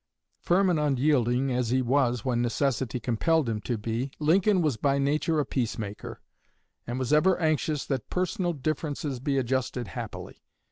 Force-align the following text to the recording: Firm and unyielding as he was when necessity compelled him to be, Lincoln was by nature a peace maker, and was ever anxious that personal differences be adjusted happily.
Firm 0.39 0.71
and 0.71 0.79
unyielding 0.79 1.51
as 1.51 1.69
he 1.69 1.83
was 1.83 2.25
when 2.25 2.41
necessity 2.41 2.99
compelled 2.99 3.47
him 3.47 3.61
to 3.61 3.77
be, 3.77 4.09
Lincoln 4.17 4.63
was 4.63 4.75
by 4.75 4.97
nature 4.97 5.39
a 5.39 5.45
peace 5.45 5.77
maker, 5.77 6.21
and 6.87 6.97
was 6.97 7.13
ever 7.13 7.37
anxious 7.37 7.85
that 7.85 8.09
personal 8.09 8.53
differences 8.53 9.19
be 9.19 9.37
adjusted 9.37 9.89
happily. 9.89 10.41